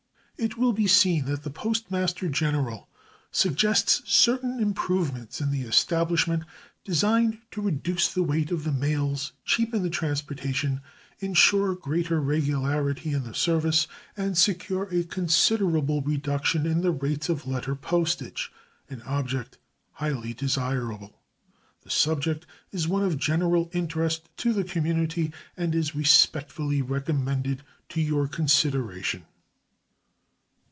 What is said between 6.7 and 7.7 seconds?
designed to